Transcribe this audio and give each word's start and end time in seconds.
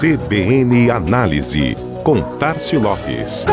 CBN 0.00 0.90
Análise, 0.90 1.76
com 2.02 2.22
Tarcio 2.38 2.80
Lopes. 2.80 3.44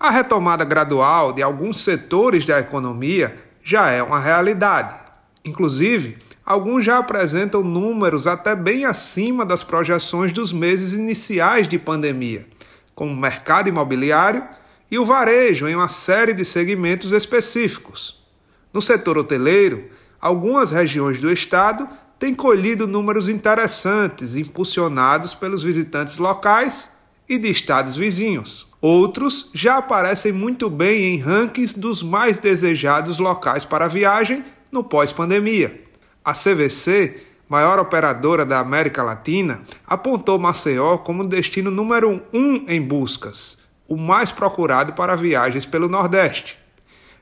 A 0.00 0.10
retomada 0.10 0.64
gradual 0.64 1.32
de 1.32 1.42
alguns 1.42 1.76
setores 1.76 2.44
da 2.44 2.58
economia 2.58 3.32
já 3.62 3.88
é 3.88 4.02
uma 4.02 4.18
realidade. 4.18 4.96
Inclusive, 5.44 6.18
alguns 6.44 6.84
já 6.84 6.98
apresentam 6.98 7.62
números 7.62 8.26
até 8.26 8.56
bem 8.56 8.84
acima 8.84 9.46
das 9.46 9.62
projeções 9.62 10.32
dos 10.32 10.52
meses 10.52 10.92
iniciais 10.92 11.68
de 11.68 11.78
pandemia, 11.78 12.48
como 12.96 13.12
o 13.12 13.16
mercado 13.16 13.68
imobiliário 13.68 14.42
e 14.90 14.98
o 14.98 15.04
varejo 15.04 15.68
em 15.68 15.74
uma 15.74 15.88
série 15.88 16.34
de 16.34 16.44
segmentos 16.44 17.12
específicos. 17.12 18.24
No 18.72 18.82
setor 18.82 19.18
hoteleiro, 19.18 19.84
algumas 20.20 20.70
regiões 20.70 21.20
do 21.20 21.30
estado 21.30 21.88
têm 22.18 22.34
colhido 22.34 22.86
números 22.86 23.28
interessantes, 23.28 24.36
impulsionados 24.36 25.34
pelos 25.34 25.62
visitantes 25.62 26.18
locais 26.18 26.90
e 27.28 27.38
de 27.38 27.48
estados 27.48 27.96
vizinhos. 27.96 28.66
Outros 28.80 29.50
já 29.54 29.76
aparecem 29.76 30.32
muito 30.32 30.68
bem 30.68 31.14
em 31.14 31.18
rankings 31.18 31.78
dos 31.78 32.02
mais 32.02 32.38
desejados 32.38 33.18
locais 33.18 33.64
para 33.64 33.88
viagem 33.88 34.44
no 34.72 34.82
pós-pandemia. 34.82 35.84
A 36.24 36.32
CVC, 36.32 37.22
maior 37.48 37.78
operadora 37.78 38.44
da 38.44 38.58
América 38.58 39.02
Latina, 39.02 39.62
apontou 39.86 40.38
Maceió 40.38 40.98
como 40.98 41.26
destino 41.26 41.70
número 41.70 42.22
um 42.32 42.64
em 42.68 42.80
buscas, 42.80 43.58
o 43.90 43.96
mais 43.96 44.30
procurado 44.30 44.92
para 44.92 45.16
viagens 45.16 45.66
pelo 45.66 45.88
Nordeste. 45.88 46.56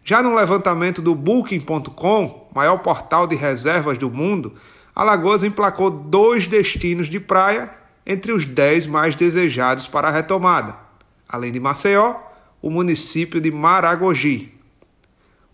Já 0.05 0.23
no 0.23 0.35
levantamento 0.35 1.01
do 1.01 1.15
Booking.com, 1.15 2.51
maior 2.55 2.77
portal 2.81 3.27
de 3.27 3.35
reservas 3.35 3.97
do 3.97 4.11
mundo, 4.11 4.55
Alagoas 4.95 5.43
emplacou 5.43 5.91
dois 5.91 6.47
destinos 6.47 7.09
de 7.09 7.19
praia 7.19 7.71
entre 8.07 8.33
os 8.33 8.45
dez 8.45 8.87
mais 8.87 9.15
desejados 9.15 9.87
para 9.87 10.09
a 10.09 10.11
retomada. 10.11 10.79
Além 11.27 11.51
de 11.51 11.59
Maceió, 11.59 12.17
o 12.61 12.69
município 12.69 13.41
de 13.41 13.51
Maragogi. 13.51 14.53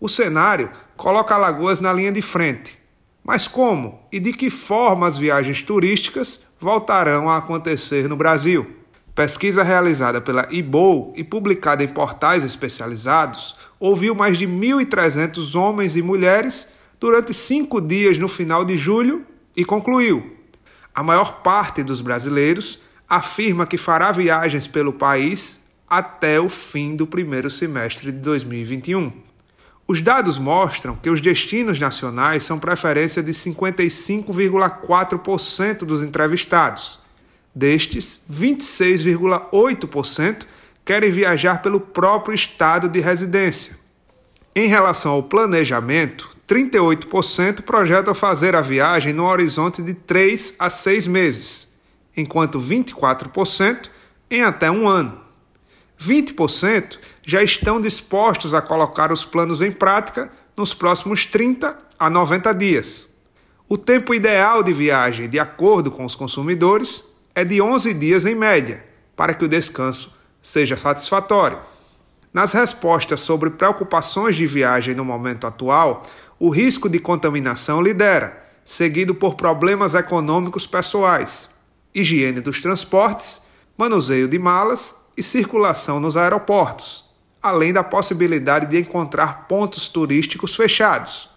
O 0.01 0.09
cenário 0.09 0.69
coloca 0.97 1.33
Alagoas 1.33 1.79
na 1.79 1.93
linha 1.93 2.11
de 2.11 2.21
frente. 2.21 2.77
Mas 3.23 3.47
como 3.47 4.01
e 4.11 4.19
de 4.19 4.33
que 4.33 4.49
forma 4.49 5.07
as 5.07 5.17
viagens 5.17 5.61
turísticas 5.61 6.41
voltarão 6.59 7.29
a 7.29 7.37
acontecer 7.37 8.09
no 8.09 8.17
Brasil? 8.17 8.84
Pesquisa 9.15 9.63
realizada 9.63 10.19
pela 10.19 10.45
IBOU 10.51 11.13
e 11.15 11.23
publicada 11.23 11.81
em 11.81 11.87
portais 11.87 12.43
especializados 12.43 13.55
ouviu 13.79 14.13
mais 14.13 14.37
de 14.37 14.45
1.300 14.45 15.55
homens 15.55 15.95
e 15.95 16.01
mulheres 16.01 16.67
durante 16.99 17.33
cinco 17.33 17.79
dias 17.79 18.17
no 18.17 18.27
final 18.27 18.65
de 18.65 18.77
julho 18.77 19.25
e 19.55 19.63
concluiu: 19.63 20.35
a 20.93 21.01
maior 21.01 21.41
parte 21.41 21.81
dos 21.81 22.01
brasileiros 22.01 22.81
afirma 23.07 23.65
que 23.65 23.77
fará 23.77 24.11
viagens 24.11 24.67
pelo 24.67 24.91
país 24.91 25.61
até 25.89 26.37
o 26.37 26.49
fim 26.49 26.93
do 26.93 27.07
primeiro 27.07 27.49
semestre 27.49 28.11
de 28.11 28.19
2021. 28.19 29.13
Os 29.87 30.01
dados 30.01 30.37
mostram 30.37 30.93
que 30.93 31.09
os 31.09 31.21
destinos 31.21 31.79
nacionais 31.79 32.43
são 32.43 32.59
preferência 32.59 33.23
de 33.23 33.31
55,4% 33.31 35.85
dos 35.85 36.03
entrevistados 36.03 37.04
Destes, 37.55 38.19
26,8% 38.29 40.45
querem 40.83 41.09
viajar 41.09 41.61
pelo 41.61 41.79
próprio 41.79 42.35
estado 42.35 42.89
de 42.89 42.99
residência. 42.99 43.77
Em 44.53 44.67
relação 44.67 45.13
ao 45.13 45.23
planejamento, 45.23 46.35
38% 46.45 47.61
projetam 47.61 48.13
fazer 48.13 48.53
a 48.55 48.61
viagem 48.61 49.13
no 49.13 49.25
horizonte 49.25 49.81
de 49.81 49.93
3 49.93 50.55
a 50.59 50.69
6 50.69 51.07
meses, 51.07 51.69
enquanto 52.15 52.59
24% 52.59 53.89
em 54.29 54.43
até 54.43 54.69
um 54.69 54.87
ano. 54.87 55.21
20% 55.99 56.99
já 57.25 57.41
estão 57.41 57.79
dispostos 57.79 58.53
a 58.53 58.61
colocar 58.61 59.13
os 59.13 59.23
planos 59.23 59.61
em 59.61 59.71
prática 59.71 60.29
nos 60.57 60.73
próximos 60.73 61.25
30 61.25 61.77
a 61.97 62.09
90 62.09 62.53
dias. 62.53 63.07
O 63.67 63.77
tempo 63.77 64.13
ideal 64.13 64.61
de 64.61 64.73
viagem, 64.73 65.29
de 65.29 65.39
acordo 65.39 65.89
com 65.89 66.05
os 66.05 66.15
consumidores, 66.15 67.14
é 67.35 67.43
de 67.43 67.61
11 67.61 67.93
dias 67.93 68.25
em 68.25 68.33
média, 68.33 68.83
para 69.15 69.33
que 69.33 69.43
o 69.43 69.47
descanso 69.47 70.15
seja 70.41 70.77
satisfatório. 70.77 71.59
Nas 72.33 72.53
respostas 72.53 73.19
sobre 73.21 73.49
preocupações 73.49 74.37
de 74.37 74.47
viagem 74.47 74.95
no 74.95 75.03
momento 75.03 75.45
atual, 75.45 76.03
o 76.39 76.49
risco 76.49 76.89
de 76.89 76.99
contaminação 76.99 77.81
lidera, 77.81 78.41
seguido 78.63 79.13
por 79.13 79.35
problemas 79.35 79.93
econômicos 79.95 80.65
pessoais, 80.65 81.49
higiene 81.93 82.39
dos 82.39 82.61
transportes, 82.61 83.41
manuseio 83.77 84.27
de 84.27 84.39
malas 84.39 84.95
e 85.17 85.23
circulação 85.23 85.99
nos 85.99 86.15
aeroportos, 86.15 87.05
além 87.41 87.73
da 87.73 87.83
possibilidade 87.83 88.65
de 88.67 88.79
encontrar 88.79 89.47
pontos 89.47 89.87
turísticos 89.87 90.55
fechados. 90.55 91.29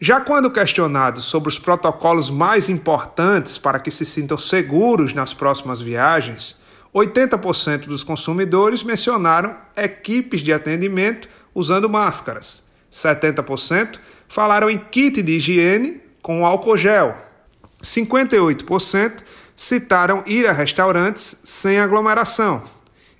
Já 0.00 0.20
quando 0.20 0.48
questionados 0.48 1.24
sobre 1.24 1.48
os 1.48 1.58
protocolos 1.58 2.30
mais 2.30 2.68
importantes 2.68 3.58
para 3.58 3.80
que 3.80 3.90
se 3.90 4.06
sintam 4.06 4.38
seguros 4.38 5.12
nas 5.12 5.34
próximas 5.34 5.80
viagens, 5.80 6.60
80% 6.94 7.86
dos 7.86 8.04
consumidores 8.04 8.84
mencionaram 8.84 9.56
equipes 9.76 10.40
de 10.40 10.52
atendimento 10.52 11.28
usando 11.52 11.88
máscaras. 11.90 12.68
70% 12.92 13.98
falaram 14.28 14.70
em 14.70 14.78
kit 14.78 15.20
de 15.20 15.32
higiene 15.32 16.00
com 16.22 16.46
álcool 16.46 16.78
gel. 16.78 17.16
58% 17.82 19.24
citaram 19.56 20.22
ir 20.28 20.46
a 20.46 20.52
restaurantes 20.52 21.38
sem 21.42 21.80
aglomeração. 21.80 22.62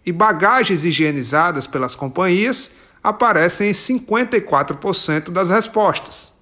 E 0.07 0.13
bagagens 0.13 0.85
higienizadas 0.85 1.67
pelas 1.67 1.97
companhias 1.97 2.71
aparecem 3.03 3.71
em 3.71 3.73
54% 3.73 5.31
das 5.31 5.51
respostas. 5.51 6.38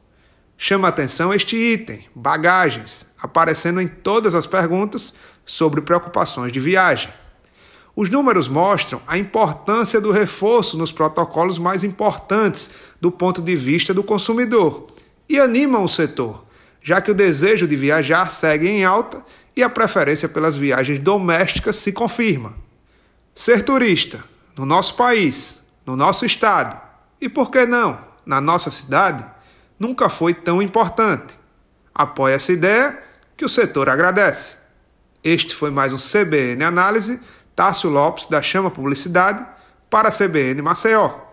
Chama 0.59 0.89
atenção 0.89 1.35
este 1.35 1.57
item, 1.57 2.07
bagagens, 2.15 3.13
aparecendo 3.21 3.81
em 3.81 3.87
todas 3.87 4.35
as 4.35 4.47
perguntas 4.47 5.15
sobre 5.45 5.83
preocupações 5.83 6.53
de 6.53 6.59
viagem. 6.59 7.13
Os 7.95 8.11
números 8.11 8.49
mostram 8.49 9.01
a 9.07 9.19
importância 9.19 10.01
do 10.01 10.11
reforço 10.11 10.77
nos 10.77 10.93
protocolos 10.93 11.59
mais 11.59 11.85
importantes 11.85 12.73
do 13.01 13.11
ponto 13.11 13.41
de 13.43 13.55
vista 13.55 13.93
do 13.93 14.03
consumidor 14.03 14.89
e 15.29 15.39
animam 15.39 15.85
o 15.85 15.89
setor, 15.89 16.45
já 16.83 17.01
que 17.01 17.11
o 17.11 17.15
desejo 17.15 17.67
de 17.67 17.77
viajar 17.77 18.31
segue 18.31 18.69
em 18.69 18.85
alta 18.85 19.25
e 19.55 19.63
a 19.63 19.69
preferência 19.69 20.29
pelas 20.29 20.57
viagens 20.57 20.99
domésticas 20.99 21.77
se 21.77 21.93
confirma. 21.93 22.55
Ser 23.35 23.63
turista 23.63 24.25
no 24.57 24.65
nosso 24.65 24.95
país, 24.95 25.67
no 25.85 25.97
nosso 25.97 26.25
estado 26.25 26.81
e, 27.21 27.29
por 27.29 27.51
que 27.51 27.67
não, 27.67 27.99
na 28.25 28.41
nossa 28.41 28.71
cidade 28.71 29.25
nunca 29.79 30.09
foi 30.09 30.35
tão 30.35 30.63
importante. 30.63 31.39
Apoie 31.95 32.35
essa 32.35 32.53
ideia 32.53 32.99
que 33.37 33.45
o 33.45 33.49
setor 33.49 33.89
agradece. 33.89 34.57
Este 35.23 35.55
foi 35.55 35.71
mais 35.71 35.93
um 35.93 35.99
CBN 35.99 36.63
Análise, 36.65 37.21
Tássio 37.55 37.91
Lopes, 37.91 38.27
da 38.27 38.43
Chama 38.43 38.71
Publicidade, 38.71 39.45
para 39.91 40.09
a 40.09 40.13
CBN 40.13 40.63
Maceió. 40.63 41.26